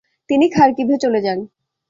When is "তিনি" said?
0.29-0.45